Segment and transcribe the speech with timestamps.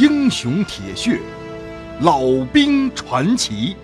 [0.00, 1.20] 英雄铁血，
[2.00, 2.22] 老
[2.54, 3.76] 兵传奇。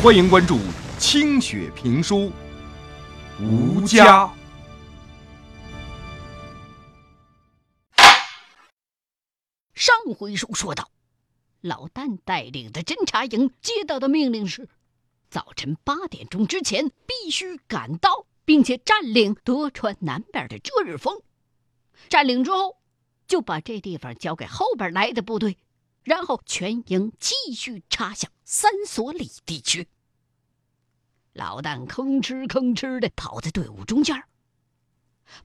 [0.00, 0.60] 欢迎关注
[0.96, 2.30] 清雪评书
[3.44, 4.26] 《吴家》。
[9.74, 10.88] 上回书说到，
[11.60, 14.68] 老旦带领的侦察营接到的命令是：
[15.30, 21.20] 早晨八点钟之前必须赶到，并且占领德川南边的遮日峰。
[22.08, 22.80] 占领之后。
[23.32, 25.56] 就把这地方交给后边来的部队，
[26.04, 29.88] 然后全营继续插向三所里地区。
[31.32, 34.22] 老旦吭哧吭哧的跑在队伍中间，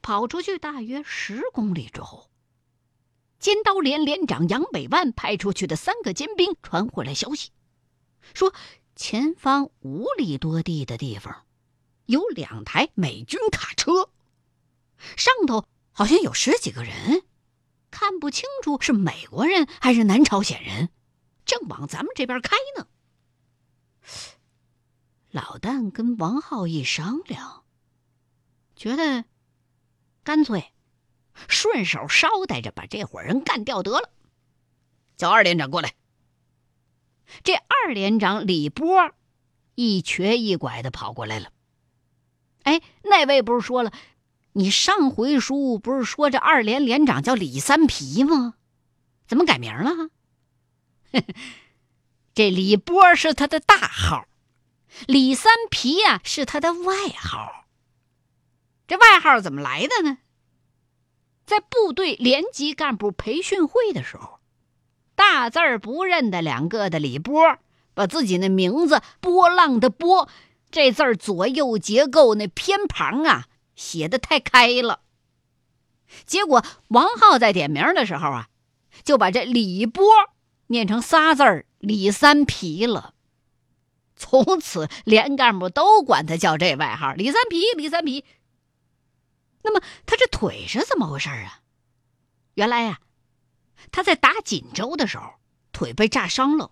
[0.02, 2.30] 跑出去大约十公里之后，
[3.40, 7.52] 尖刀连连长杨北万派出去的三个尖兵传回来消息，
[8.34, 8.54] 说
[8.98, 11.46] 前方五里多地的地方
[12.06, 14.10] 有两台美军卡车，
[15.16, 17.24] 上头好像有十几个人。
[17.90, 20.90] 看不清楚是美国人还是南朝鲜人，
[21.46, 22.88] 正往咱们这边开呢。
[25.30, 27.64] 老旦跟王浩一商量，
[28.76, 29.26] 觉得
[30.24, 30.72] 干脆
[31.48, 34.10] 顺手捎带着把这伙人干掉得了。
[35.16, 35.96] 叫二连长过来。
[37.44, 39.12] 这二连长李波
[39.76, 41.52] 一瘸一拐的跑过来了。
[42.64, 43.92] 哎，那位不是说了？
[44.58, 48.56] 你上回书不是说这二连连长叫李三皮吗？
[49.28, 50.10] 怎么改名了？
[52.34, 54.26] 这李波是他的大号，
[55.06, 57.68] 李三皮呀是他的外号。
[58.88, 60.18] 这外号怎么来的呢？
[61.46, 64.40] 在部队连级干部培训会的时候，
[65.14, 67.60] 大字儿不认得两个的李波，
[67.94, 70.28] 把自己那名字“波浪”的“波”
[70.72, 73.46] 这字儿左右结构那偏旁啊。
[73.78, 75.02] 写的太开了，
[76.26, 78.50] 结果王浩在点名的时候啊，
[79.06, 80.04] 就把这李波
[80.68, 83.14] 念成仨字儿李三皮了。
[84.16, 88.26] 从此连干部都管他叫这外号李三皮，李三皮。
[89.62, 91.62] 那么他这腿是怎么回事啊？
[92.56, 93.00] 原来呀，
[93.92, 95.36] 他在打锦州的时候
[95.72, 96.72] 腿被炸伤了，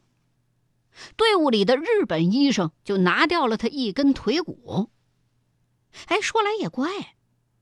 [1.16, 4.90] 队伍里的日本医生就拿掉了他一根腿骨。
[6.08, 7.16] 哎，说来也怪，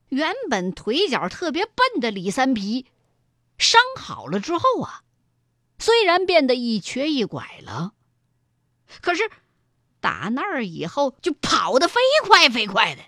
[0.10, 2.88] 原本腿脚特别笨的李三皮，
[3.58, 5.04] 伤好了之后啊，
[5.80, 7.94] 虽然变得一瘸一拐了，
[9.02, 9.30] 可是
[10.00, 13.04] 打那儿以后就跑得飞快飞快的，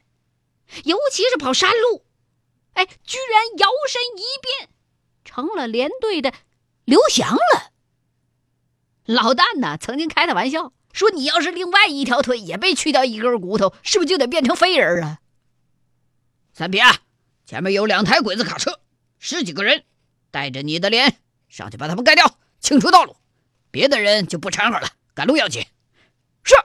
[0.83, 2.05] 尤其是跑山路，
[2.73, 4.69] 哎，居然摇身一变
[5.23, 6.33] 成了连队的
[6.85, 7.71] 刘翔了。
[9.05, 10.71] 老旦呢，曾经开他玩笑。
[10.95, 15.19] 说你要是另外一条腿也被去掉一根骨头，是不是就得变成废人了？
[16.53, 16.95] 三皮啊，
[17.45, 18.79] 前面有两台鬼子卡车，
[19.19, 19.83] 十几个人，
[20.31, 21.17] 带着你的连
[21.49, 23.17] 上去把他们干掉，清除道路。
[23.71, 25.65] 别的人就不掺和了，赶路要紧。
[26.45, 26.55] 是，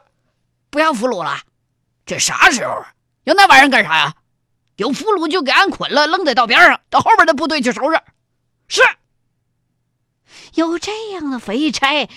[0.71, 1.41] 不要俘虏了。
[2.07, 2.95] 这啥时候啊？
[3.25, 4.15] 要那玩意儿干啥呀？
[4.77, 8.01] 有俘虏就给俺捆了，扔在道边上，到后边的部队去收拾。
[8.69, 8.81] 是。
[10.55, 12.09] 有这样的肥差。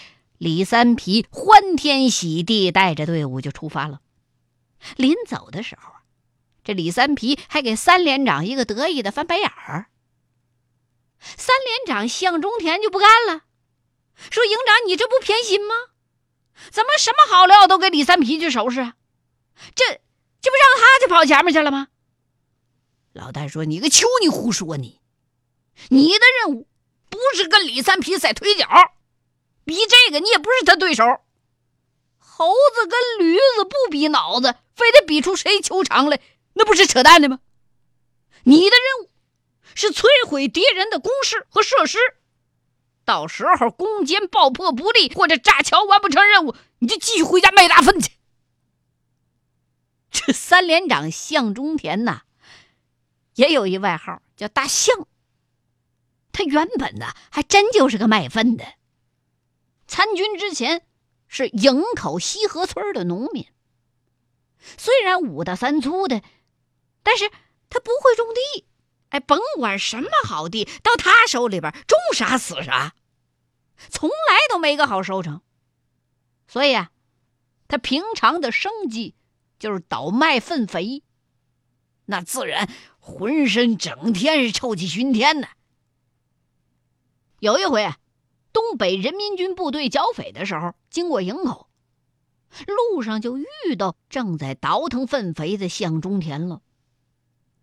[0.44, 4.02] 李三皮欢天喜地带着队伍就出发了。
[4.98, 5.94] 临走的时候，
[6.66, 9.86] 这李三皮还给三连长一个得意的翻白眼儿。
[11.18, 13.44] 三连长向中田就不干了，
[14.30, 15.76] 说：“营长，你这不偏心吗？
[16.70, 18.96] 怎么什么好料都给李三皮去收拾啊？
[19.74, 21.88] 这这不让他去跑前面去了吗？”
[23.14, 25.00] 老戴说：“你个球，你胡说你！
[25.88, 26.68] 你的任务
[27.10, 28.68] 不是跟李三皮赛腿脚。”
[29.66, 31.04] 比这个你也不是他对手。
[32.18, 36.20] 猴子跟驴子不比脑子，非得比出谁球长来，
[36.54, 37.40] 那不是扯淡的吗？
[38.44, 39.12] 你的任务
[39.76, 41.98] 是摧毁敌人的工事和设施，
[43.06, 48.12] 到时候攻坚爆破不利或者炸桥完不成任务，你就继续回家卖大粪去。
[50.12, 52.22] 这三连长向中田呐，
[53.36, 55.08] 也有一外号叫大象。
[56.32, 58.66] 他原本呢，还真就是个卖粪的。
[59.94, 60.88] 参军之前
[61.28, 63.46] 是营口西河村的农民，
[64.76, 66.24] 虽然五大三粗的，
[67.04, 67.30] 但是
[67.70, 68.66] 他不会种地。
[69.10, 72.96] 哎，甭管什么好地，到他手里边种啥死啥，
[73.88, 75.44] 从来都没个好收成。
[76.48, 76.90] 所以啊，
[77.68, 79.14] 他平常的生计
[79.60, 81.04] 就是倒卖粪肥，
[82.06, 82.68] 那自然
[82.98, 85.50] 浑身整天是臭气熏天的。
[87.38, 88.00] 有一回啊。
[88.54, 91.68] 东北人民军部队剿匪的时候，经过营口，
[92.68, 96.62] 路上就遇到正在倒腾粪肥的向中田了。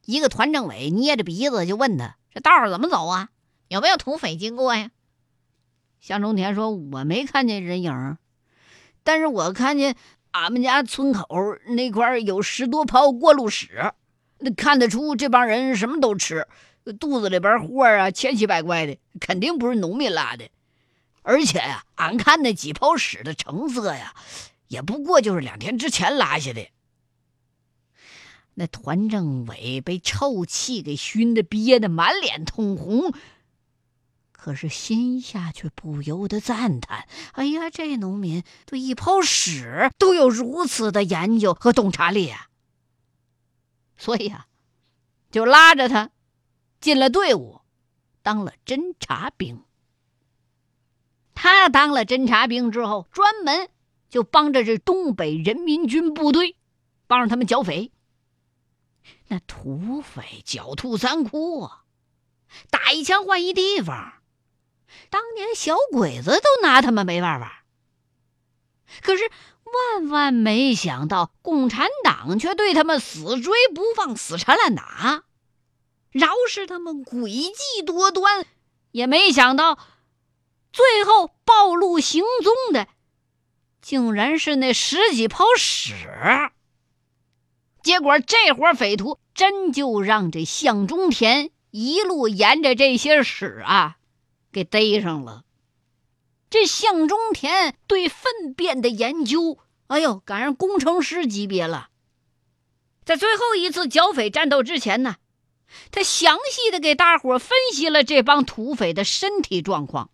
[0.04, 3.28] 一个团政委捏着鼻子就问他：“这道怎么走啊？
[3.69, 4.90] 有没有土匪经过呀？
[6.00, 8.16] 向中田说：“我没看见人影，
[9.04, 9.94] 但是我看见
[10.32, 11.26] 俺们家村口
[11.69, 13.92] 那块有十多泡过路屎，
[14.38, 16.48] 那看得出这帮人什么都吃，
[16.98, 20.48] 肚子里边货啊千奇百怪的，肯定不是农民拉的。
[21.22, 24.14] 而且呀，俺看那几泡屎的成色呀，
[24.69, 26.69] 也不过就是两天之前拉下的。”
[28.55, 33.14] 那团政委被臭气给熏得憋得满脸通红。
[34.32, 42.49] 可是心下却不由得赞叹：“哎呀，这农民对一泡屎都有如此的研究和洞察力啊！”
[43.99, 44.46] 所以啊，
[45.31, 46.11] 就拉着他
[46.81, 47.61] 进了队伍，
[48.23, 49.62] 当了侦察兵。
[51.34, 53.68] 他当了侦察兵之后，专门
[54.08, 56.56] 就帮着这东北人民军部队，
[57.06, 57.92] 帮着他们剿匪。
[59.28, 61.84] 那土匪狡兔三窟啊，
[62.70, 64.14] 打一枪换一地方。
[65.08, 67.64] 当年小鬼子都拿他们没办法，
[69.02, 69.30] 可是
[69.64, 75.22] 万万没想到，共产党却对他们死追不放、死缠烂打，
[76.10, 78.44] 饶是他们诡计多端，
[78.90, 79.78] 也没想到
[80.72, 82.88] 最后暴露行踪的，
[83.81, 85.94] 竟然是那十几泡屎。
[87.82, 93.96] 结果这伙匪徒真就让这向中田一路沿着这些屎啊。
[94.52, 95.44] 给逮上了。
[96.50, 101.90] 这向中田对粪便的研究，哎呦，赶上工程师级别了。
[103.05, 105.16] 在最后一次剿匪战斗之前呢，
[105.90, 110.11] 他详细的给大伙分析了这帮土匪的身体状况。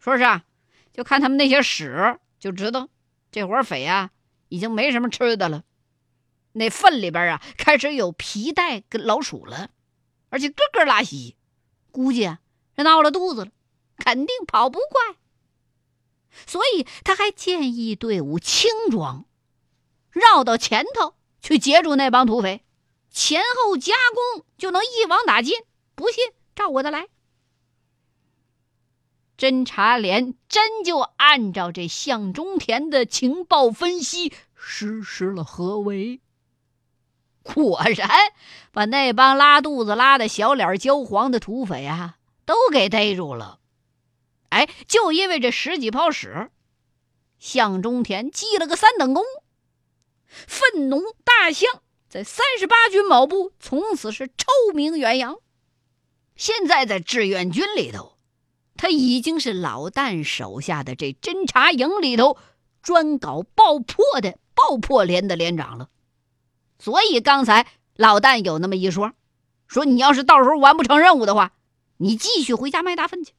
[0.00, 0.44] 说是啊，
[0.92, 2.88] 就看他们那些屎，就知道
[3.30, 4.10] 这伙匪啊
[4.48, 5.62] 已经没什么吃的了。
[6.52, 9.70] 那粪里边啊开始有皮带跟老鼠了，
[10.30, 11.36] 而且个个拉稀，
[11.92, 12.40] 估计啊
[12.76, 13.50] 是闹了肚子了。
[14.02, 15.16] 肯定跑不快，
[16.46, 19.26] 所以他还建议队伍轻装，
[20.10, 22.64] 绕到前头去截住那帮土匪，
[23.10, 25.54] 前后夹攻就能一网打尽。
[25.94, 26.24] 不信，
[26.54, 27.08] 照我的来。
[29.40, 36.20] 侦察连真就按照这向中田的情报分析实施了合围，
[37.42, 38.06] 果然
[38.70, 43.60] 把那帮拉肚子拉的小脸焦黄的土匪啊都给逮住了。
[44.50, 46.50] 哎，就因为这十几泡屎，
[47.38, 49.24] 向中田记了个三等功。
[50.26, 55.38] 粪农大象在三十八军某部从此是臭名远扬。
[56.36, 58.18] 现在在志愿军里头，
[58.80, 62.38] 他已经是老旦手下的这侦察营里头
[62.80, 65.90] 专搞爆破的爆破连的连长了。
[66.78, 69.12] 所以刚才老旦有那么一说，
[69.66, 71.52] 说你要是到时候完不成任务的话，
[71.98, 73.34] 你继续回家卖大粪去。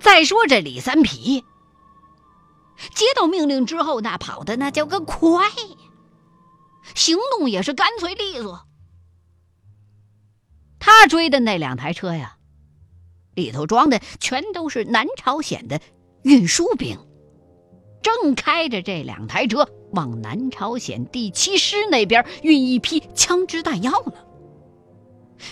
[0.00, 1.44] 再说这李三皮，
[2.92, 5.76] 接到命令之后，那跑的那叫个快呀，
[6.96, 8.64] 行动也是干脆利索。
[10.80, 12.36] 他追的那两台车呀，
[13.34, 15.80] 里头装的全都是南朝鲜的
[16.22, 16.98] 运输兵，
[18.02, 24.14] 正开着这两台车往南朝鲜第七师那边运一批枪支弹药呢。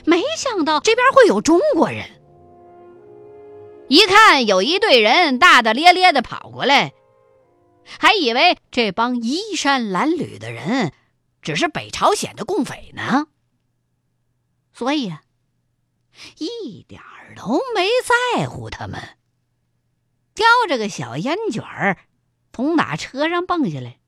[0.05, 2.05] 没想到这边会有中国人。
[3.89, 6.93] 一看有一队人大大咧咧的跑过来，
[7.85, 10.93] 还以为这帮衣衫褴褛的人
[11.41, 13.27] 只是北朝鲜的共匪呢，
[14.77, 15.23] 所以啊，
[16.37, 19.17] 一点儿都没在乎他们。
[20.35, 21.97] 叼着个小烟卷儿，
[22.53, 24.01] 从打车上蹦下来，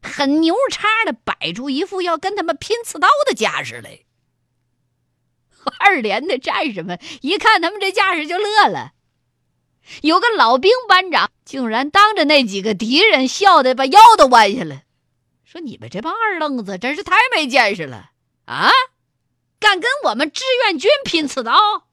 [0.00, 4.04] 很牛叉的摆出一副要跟他们拼刺刀的架势来。
[5.80, 8.92] 二连的战士们一看他们这架势就乐了，
[10.02, 14.82] 有个老兵班长竟然当着那几个敌人笑得把腰都弯下了，
[15.44, 18.12] 说：“你们这帮二愣子真是太没见识了
[18.44, 18.70] 啊！
[19.62, 21.88] 敢跟我们志愿军拼刺刀，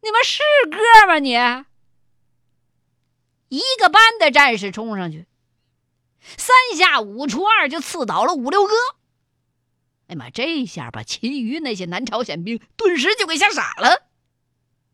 [0.00, 1.20] 你们是哥吗？
[1.20, 1.36] 你！”
[3.50, 5.26] 一个班的战士冲上去，
[6.20, 8.74] 三下五除二就刺倒了五六个。
[10.06, 10.30] 哎妈！
[10.30, 14.08] 这下把其余那些南朝鲜兵顿时就给吓傻了，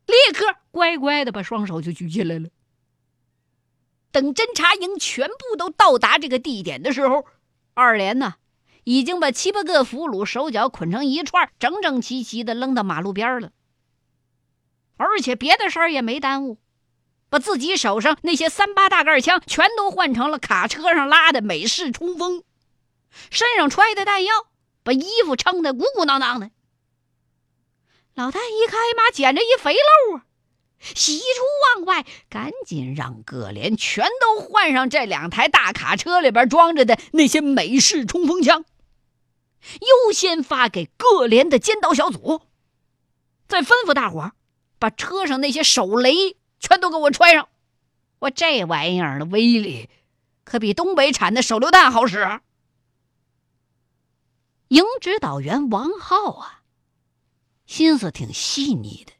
[0.05, 2.49] 立刻乖乖的把双手就举起来了。
[4.11, 7.25] 等侦察营全部都到达这个地点的时候，
[7.73, 8.35] 二连呢
[8.87, 13.51] 已经把七八个俘虏手脚捆成一串，整整齐齐的扔到马路边了。
[14.95, 16.57] 而且别的事儿也没耽误，
[17.29, 22.43] 把自己手上那些三八大盖枪全都换成了卡车上拉的美式冲锋，
[23.29, 24.33] 身上揣的弹药。
[24.83, 26.49] 把衣服撑得鼓鼓囊囊的，
[28.15, 30.23] 老旦一看，哎妈，捡着一肥漏啊！
[30.79, 31.25] 喜出
[31.75, 38.63] 望外，赶紧让各连全都换上这两台大卡车里边装着的那些美式冲锋枪，
[39.81, 42.41] 优先发给各连的尖刀小组。
[43.47, 44.33] 再吩咐大伙儿
[44.79, 47.47] 把车上那些手雷全都给我揣上。
[48.19, 49.89] 我这玩意儿的威力，
[50.43, 52.41] 可比东北产的手榴弹好使。
[54.69, 56.63] 营指导员王浩啊，
[57.65, 59.13] 心思挺细腻的。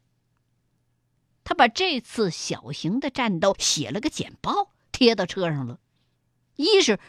[1.45, 5.79] 他把这次小型的战斗写了个简报，贴到车上了。
[6.57, 6.99] 一是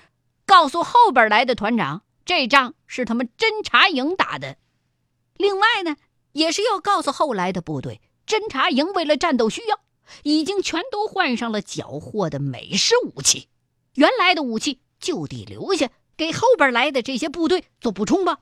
[0.47, 4.57] 告诉后边来的团长，这仗是他们侦察营打的；
[5.39, 5.97] 另外呢，
[6.33, 9.81] 也是要告诉后来的部队，侦察营为了战斗需要，
[10.25, 13.49] 已经全都换上了缴获的美式武器，
[13.95, 18.41] 原来的武器就地留下，给后边来的这些部队做补充吧。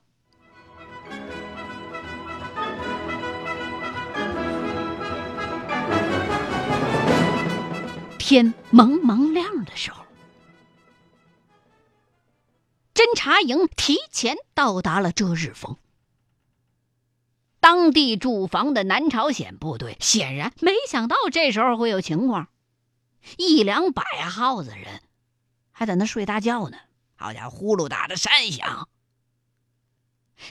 [8.19, 10.03] 天蒙蒙亮的时候，
[13.07, 15.77] 侦察营提前到达了遮日峰。
[17.61, 22.49] 当地驻防的南朝鲜部队显然没想到这时候会有情况，
[23.37, 25.03] 一两百号子人
[25.71, 26.79] 还在那睡大觉呢。
[27.15, 28.89] 好家伙，呼噜打的山响。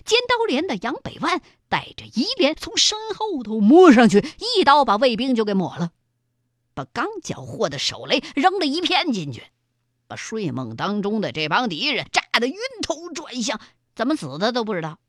[0.05, 4.25] 尖刀连的杨北万带着一连从身后头摸上去，
[4.57, 5.91] 一刀把卫兵就给抹了。
[6.73, 9.43] 把刚缴获的手雷扔了一片进去，
[10.07, 13.61] 把睡梦当中的这帮敌人炸吓得晕头转向，
[13.95, 14.99] 怎么死的都不知道。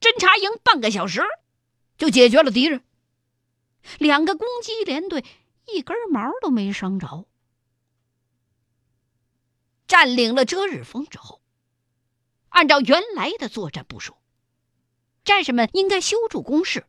[0.00, 1.22] 侦察营半个小时
[1.96, 2.82] 就解决了敌人，
[3.98, 5.24] 两个攻击连队
[5.68, 7.28] 一根毛都没伤着。
[9.86, 11.42] 占领了遮日峰之后，
[12.48, 14.16] 按照原来的作战部署，
[15.22, 16.88] 战士们应该修筑工事，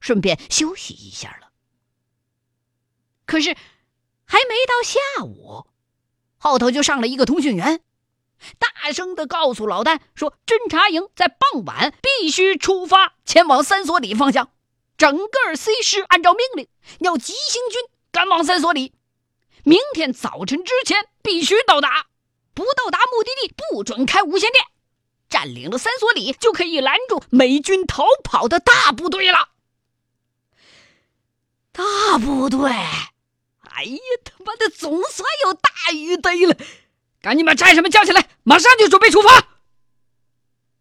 [0.00, 1.52] 顺便休息一下了。
[3.26, 3.54] 可是，
[4.24, 5.66] 还没到下午，
[6.38, 7.82] 后头就上了一个通讯员，
[8.58, 14.50] 大声的告诉老旦说：“侦察营在傍晚必须出发，前往三所里方向。
[14.98, 16.68] 整个 C 师按照命令，
[17.00, 17.80] 要急行军
[18.12, 18.94] 赶往三所里。
[19.62, 22.06] 明天早晨之前必须到达，
[22.52, 24.64] 不到达目的地不准开无线电。
[25.28, 29.48] 占领了三所里，就可以拦住美军逃跑的大部队了。
[31.72, 32.70] 大部队。”
[33.76, 36.56] 哎呀，他妈的，总算有大鱼逮了！
[37.24, 39.48] 赶紧把战士们叫起来，马上就准备出发。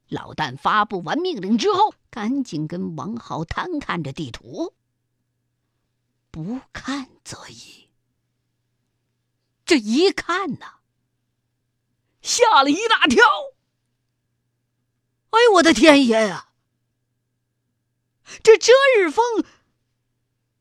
[0.09, 4.75] 老旦发布完命令之后，赶紧跟王浩摊看着地图。
[6.31, 7.87] 不看则已，
[9.63, 10.79] 这一看呐，
[12.21, 13.23] 吓了一大跳。
[15.29, 16.49] 哎呦，我的天爷呀！
[18.43, 19.45] 这遮日峰。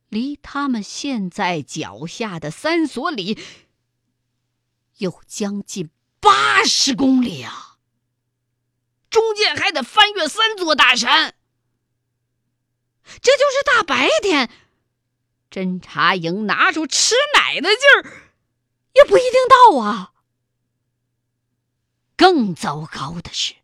[0.08, 3.38] 离他们现在脚下的三所里
[5.02, 5.90] 有将近
[6.20, 7.76] 八十公里啊！
[9.10, 11.34] 中间还得翻越三座大山，
[13.20, 14.48] 这就是大白天，
[15.50, 18.30] 侦察营拿出吃奶的劲儿，
[18.94, 20.12] 也不一定到啊。
[22.16, 23.56] 更糟糕的是，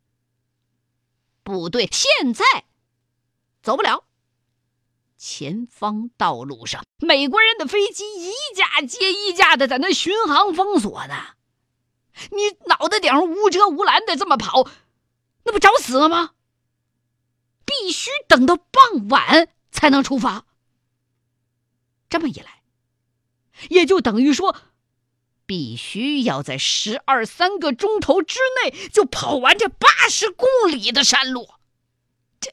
[1.45, 2.65] 部队现在
[3.63, 4.08] 走不了。
[5.19, 11.15] 前方道路上，美国人的飞机一架接一架的在那巡航封锁呢。
[12.31, 14.69] 你脑袋顶上无遮无拦的这么跑，
[15.45, 16.35] 那不找死了吗？
[17.67, 20.47] 必须等到傍晚才能出发。
[22.09, 22.63] 这么一来，
[23.69, 24.57] 也就等于说，
[25.47, 31.49] 必须要在十二三个钟头之内就跑完这八十公里的山路。
[32.41, 32.53] 这，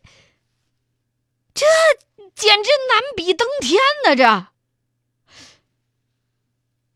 [1.55, 1.65] 这。
[2.35, 4.13] 简直难比登天呢！
[4.13, 4.47] 这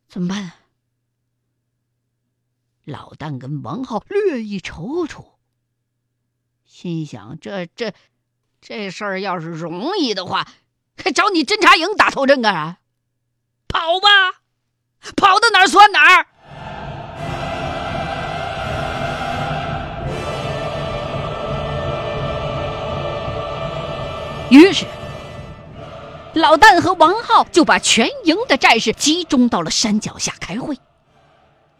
[0.09, 0.51] 怎么办？
[2.83, 5.35] 老旦跟王浩略一踌躇，
[6.65, 7.93] 心想：这这
[8.59, 10.45] 这事儿要是容易的话，
[10.97, 12.78] 还找你侦察营打头阵干啥？
[24.49, 24.85] 于是。
[26.35, 30.77] 老旦和王浩就把全营的战士集中到了山脚下开会，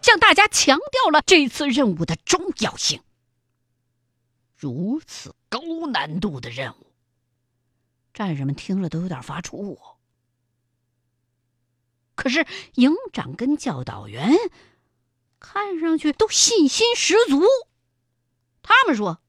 [0.01, 3.03] 向大家强调了这次任务的重要性。
[4.57, 5.61] 如此高
[5.91, 6.91] 难度的任务，
[8.11, 9.77] 战士们听了都有点发怵。
[12.15, 14.35] 可是营长跟教导员
[15.39, 17.43] 看上去都信心十足，
[18.63, 19.21] 他们说：“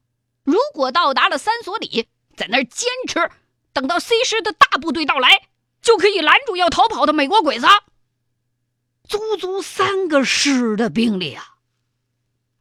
[0.43, 3.31] 如果到达了三所里，在那儿坚持。”
[3.73, 5.47] 等到 C 师的大部队到来，
[5.81, 7.67] 就可以拦住要逃跑的美国鬼子。
[9.07, 11.55] 足足三个师的兵力啊！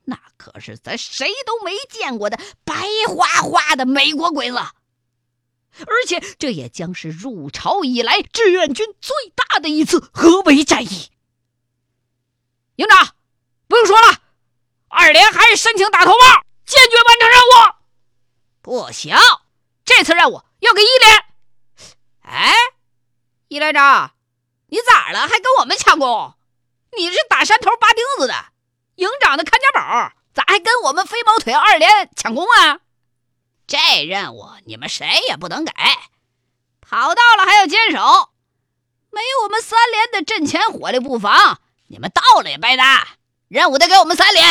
[0.04, 2.74] 那可是咱谁都没见过的白
[3.08, 11.10] 花花的美国鬼子，而且这也将是入朝以来志愿军最大的一次合围战役。
[12.76, 13.14] 营长，
[13.68, 14.20] 不用说了，
[14.88, 17.74] 二连还是申请打头炮，坚决完成任务。
[18.62, 19.14] 不行，
[19.90, 21.24] 这次任务要给一连。
[22.22, 22.54] 哎，
[23.48, 24.12] 一连长，
[24.68, 25.22] 你咋了？
[25.22, 26.34] 还跟我们抢功？
[26.96, 28.34] 你是打山头拔钉子的，
[28.94, 32.78] 营长的看家宝，咋还跟我们飞毛腿二连抢功啊？
[33.66, 35.72] 这任务你们谁也不能给，
[36.80, 38.30] 跑到了还要坚守，
[39.10, 43.08] 没有我们三连的阵前火力布防，你们到了也白搭。
[43.48, 44.46] 任务得给我们三连，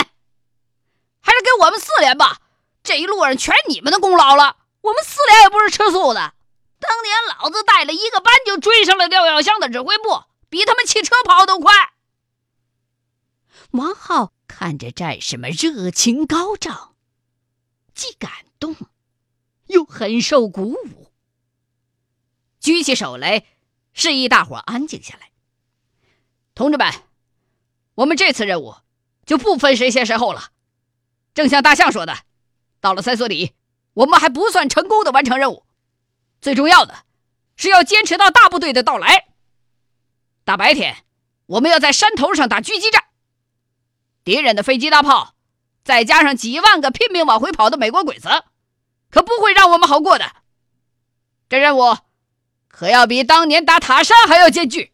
[1.22, 2.39] 还是给我们四连吧？
[2.84, 6.33] 这一路上全你们的功劳了，我们四连也不是吃素的。
[6.79, 11.74] 当年老子带了一个班就追上了廖耀湘的指挥部，比他们汽车跑都快。
[13.71, 16.95] 王浩看着战士们热情高涨，
[17.93, 18.75] 既感动，
[19.67, 21.12] 又很受鼓舞。
[22.59, 23.45] 举起手来，
[23.93, 25.31] 示意大伙安静下来。
[26.55, 26.93] 同志们，
[27.95, 28.75] 我们这次任务
[29.25, 30.51] 就不分谁先谁后了。
[31.33, 32.17] 正像大象说的，
[32.79, 33.53] 到了三所里，
[33.93, 35.65] 我们还不算成功的完成任务。
[36.41, 37.05] 最重要的
[37.55, 39.27] 是要坚持到大部队的到来。
[40.43, 41.03] 大白天，
[41.46, 43.05] 我们要在山头上打狙击战。
[44.24, 45.36] 敌人的飞机大炮，
[45.84, 48.29] 再加上几万个拼命往回跑的美国鬼子，
[49.10, 50.31] 可不会让我们好过的。
[51.50, 51.98] 这任务
[52.67, 54.93] 可要比当年打塔山还要艰巨。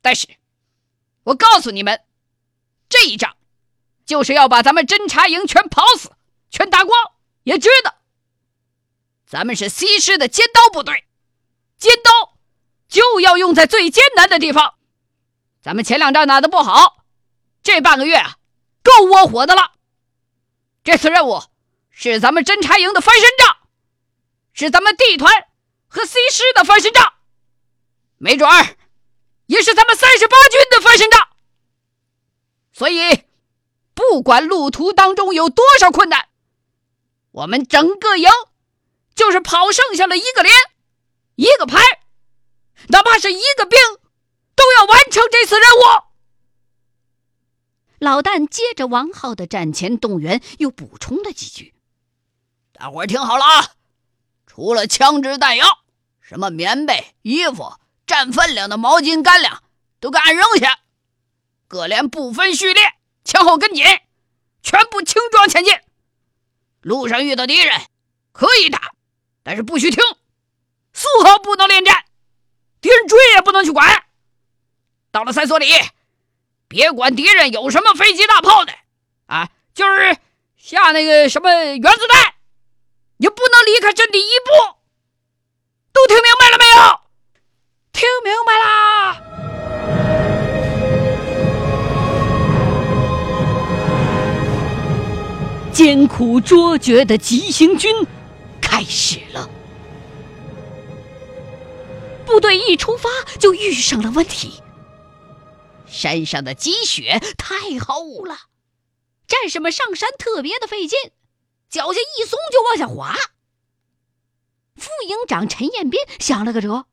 [0.00, 0.28] 但是，
[1.24, 2.02] 我告诉你们，
[2.88, 3.36] 这一仗
[4.06, 6.12] 就是要把咱们侦察营全跑死、
[6.50, 6.96] 全打光，
[7.48, 7.94] 也知道
[9.26, 11.06] 咱们是西师的尖刀部队，
[11.78, 12.36] 尖刀
[12.88, 14.74] 就要用在最艰难的地方。
[15.62, 17.06] 咱们前两仗打的不好。
[17.62, 18.36] 这半个月啊，
[18.82, 19.72] 够窝火的了。
[20.84, 21.42] 这次任务
[21.90, 23.56] 是咱们侦察营的翻身仗，
[24.52, 25.32] 是咱们地团
[25.86, 27.14] 和 C 师的翻身仗，
[28.18, 28.76] 没准儿
[29.46, 31.28] 也是咱们三十八军的翻身仗。
[32.74, 33.24] 所以，
[33.94, 36.27] 不管路途当中有多少困难，
[37.38, 38.28] 我们整个营
[39.14, 40.52] 就是跑剩下了一个连、
[41.36, 41.80] 一个排，
[42.88, 43.78] 哪怕是一个兵，
[44.56, 46.02] 都要完成这次任务。
[48.00, 51.74] 老旦接着王浩的战前动员，又补充了几句
[52.74, 53.70] ：“大伙儿听好了啊，
[54.46, 55.64] 除了枪支弹药，
[56.20, 57.74] 什么棉被、衣服、
[58.04, 59.62] 占分量的毛巾、干粮，
[60.00, 60.80] 都给俺扔下。
[61.68, 63.84] 各连不分序列，前后跟紧，
[64.60, 65.78] 全部轻装前进。
[66.88, 67.80] 路上遇到敌人，
[68.32, 68.92] 可以打，
[69.42, 70.02] 但是不许停，
[70.94, 72.04] 丝毫不能恋战。
[72.80, 74.04] 敌人追也不能去管。
[75.10, 75.66] 到了三所里。”
[76.66, 78.74] 别管敌人有什么飞机大炮的，
[79.26, 80.18] 啊，就是
[80.58, 82.34] 下那个什么原子弹，
[83.16, 84.76] 也不能离开阵地一步。
[85.92, 87.00] 都听明白了没有？
[95.78, 97.94] 艰苦卓绝的急行军
[98.60, 99.48] 开始了。
[102.26, 104.60] 部队一出发就遇上了问题。
[105.86, 108.36] 山上的积雪太厚了，
[109.28, 110.98] 战士们上山特别的费劲，
[111.70, 113.14] 脚下一松就往下滑。
[114.74, 116.86] 副营长陈彦斌想了个辙，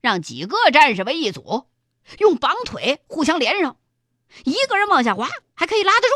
[0.00, 1.66] 让几个战士为一组，
[2.20, 3.76] 用绑腿互相连上，
[4.44, 6.14] 一个人往下滑还可以拉得住。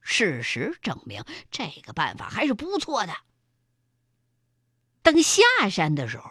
[0.00, 3.12] 事实证明，这个办法还是不错的。
[5.02, 6.30] 等下山的时候。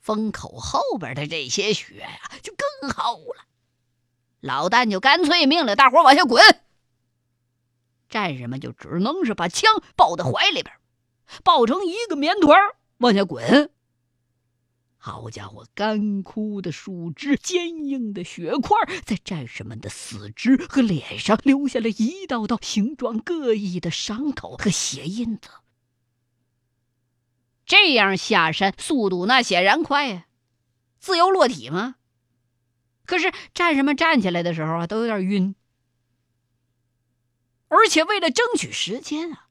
[0.00, 3.44] 风口后边的这些雪呀，就更厚了。
[4.40, 6.42] 老旦就干脆命令大伙往下滚，
[8.08, 10.74] 战士们就只能是把枪抱在怀里边，
[11.44, 12.58] 抱成一个棉团
[12.96, 13.70] 往下滚。
[15.00, 25.48] 好家伙，干枯的树枝、坚硬的雪块，在战士们的四肢和脸上留下了一道道形状各异的伤口和血印子。
[27.64, 30.26] 这样下山速度那显然快呀，
[30.98, 31.94] 自由落体吗？
[33.06, 35.54] 可是战士们站起来的时候啊，都有点晕，
[37.68, 39.48] 而且为了争取时间啊，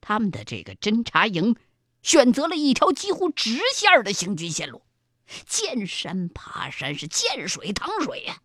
[0.00, 1.54] 他们的这个侦察营
[2.02, 4.82] 选择了一条几乎直线的行军线路，
[5.46, 8.42] 见山爬山，是见水淌水呀。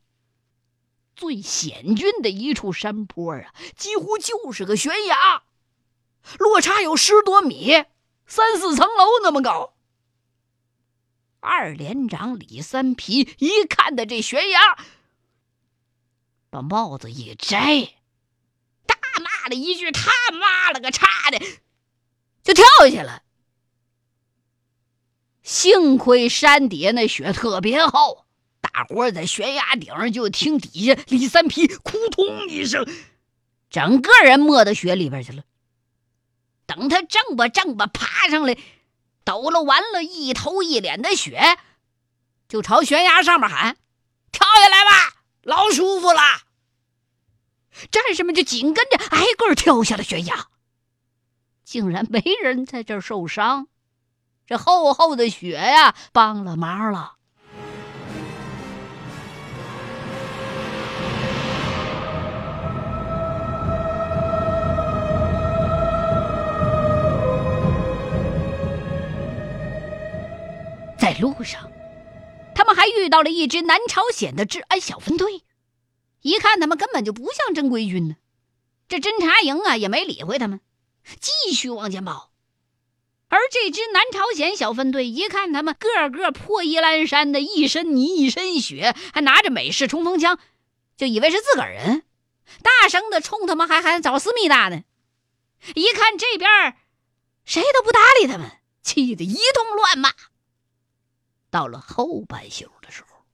[1.15, 5.43] 最险峻的一处山坡啊，几乎就是个悬崖，
[6.37, 7.85] 落差有十多米。
[8.29, 9.73] 三四层楼那么高。
[11.39, 14.59] 二连长李三皮一看到这悬崖，
[16.49, 17.95] 把帽子一摘，
[18.85, 21.39] 大骂了一句：“他妈了个叉的！”
[22.43, 23.23] 就跳下去了。
[25.47, 28.25] 幸亏山底下那雪特别厚，
[28.59, 32.85] 大伙在悬崖顶上就听底下李三皮“扑通”一声，
[33.69, 35.43] 整个人没到雪里边去了。
[36.65, 38.57] 等他正吧正吧爬上来，
[39.23, 41.57] 抖了完了，一头一脸的雪，
[42.49, 43.77] 就朝悬崖上面喊
[44.33, 46.21] ：“跳下来吧，老舒服了。”
[47.89, 50.47] 战士们就紧跟着挨个跳下了悬崖，
[51.63, 53.69] 竟然没人在这儿受伤。
[54.47, 57.15] 这厚厚的雪呀，帮了忙了。
[70.97, 71.69] 在路上，
[72.55, 75.43] 他们还遇到了一支南朝鲜的治安小分队。
[76.21, 78.15] 一看他们根本就不像正规军呢，
[78.87, 80.61] 这侦察营啊也没理会他们，
[81.19, 82.31] 继续往前跑。
[83.29, 90.39] 而这支南朝鲜小分队一看他们个个破衣烂衫的，一身泥一身血，还拿着美式冲锋枪，
[90.95, 92.03] 就以为是自个儿人，
[92.63, 94.83] 大声的冲他们还喊找思密达呢。
[95.75, 96.77] 一看这边
[97.43, 98.49] 谁都不搭理他们，
[98.81, 100.13] 气得一通乱骂。
[101.49, 103.25] 到了后半宿的时候，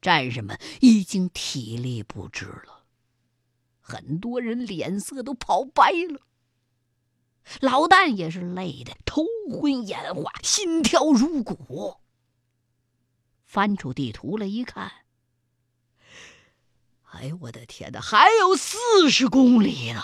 [0.00, 2.84] 战士们已经体力不支了，
[3.80, 6.20] 很多人脸色都跑白了。
[7.60, 11.96] 老旦也是累的头昏眼花，心跳如鼓。
[13.44, 14.90] 翻出地图来一看，
[17.10, 20.00] 哎呦我的天哪，还有四十公里呢！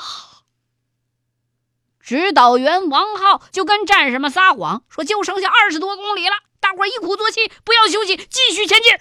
[2.00, 8.92] 指导员王浩就跟战士们撒谎，说就剩下二十多公里了，大伙一鼓作气，不要休息，继续前进。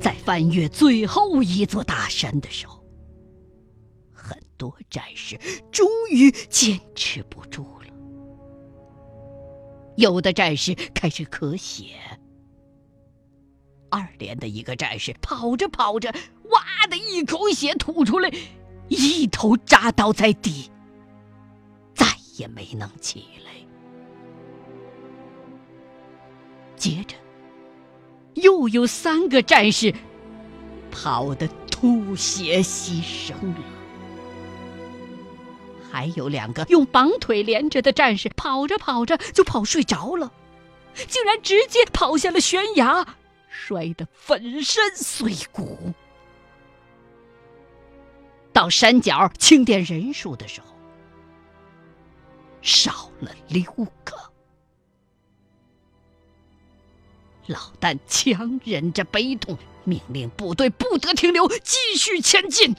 [0.00, 2.81] 在翻越最后一座大山的时候。
[4.62, 5.36] 多战士
[5.72, 7.86] 终于坚持不住了，
[9.96, 11.86] 有的战士开始咳血。
[13.90, 16.14] 二连的一个战士跑着跑着，
[16.50, 18.32] 哇的一口血吐出来，
[18.86, 20.70] 一头扎倒在地，
[21.92, 23.50] 再也没能起来。
[26.76, 27.16] 接着，
[28.34, 29.92] 又有三个战士
[30.88, 33.81] 跑得吐血牺牲了。
[35.92, 40.32] 还有两个用绑腿连着的战士，跑着跑着就跑睡着了，
[41.06, 43.06] 竟然直接跑下了悬崖，
[43.50, 45.92] 摔得粉身碎骨。
[48.54, 50.66] 到山脚清点人数的时候，
[52.62, 53.62] 少了六
[54.02, 54.16] 个。
[57.48, 62.74] 老旦强忍着悲痛，命令部队不得停留，继续前进。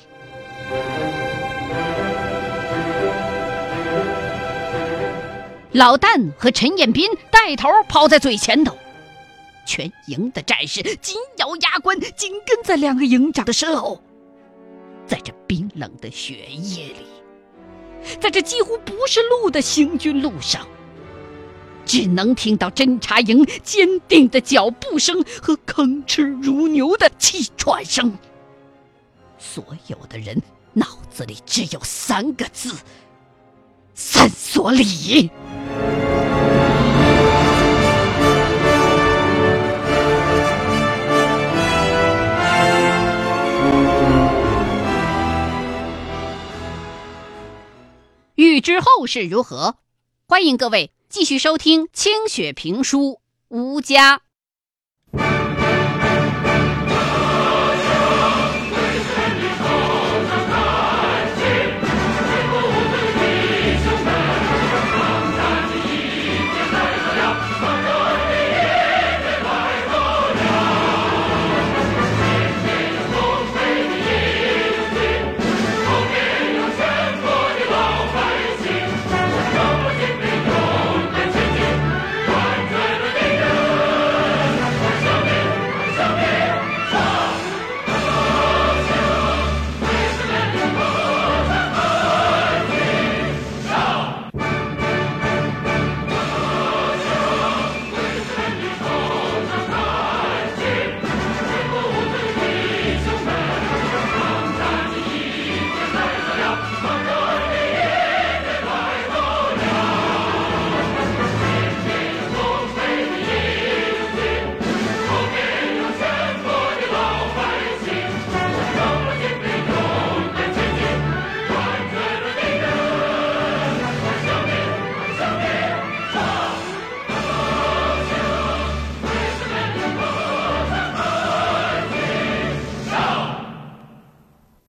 [5.73, 8.77] 老旦和陈彦斌带头跑在最前头，
[9.65, 13.99] 全营的战士紧咬牙关，紧跟在两个营长的身后。
[15.07, 20.67] 在这冰冷的雪夜里，在这几乎不是路的行军路上，
[21.85, 28.15] 只能听到侦察营坚定的脚步声和吭哧如牛的气喘声。
[29.39, 30.39] 所有的人
[30.71, 32.75] 脑子里只有三个字：
[33.95, 35.29] 三所里。
[48.35, 49.75] 欲知后事如何，
[50.27, 52.99] 欢迎各位继续收听清雪评书
[53.49, 54.17] 《吴家》。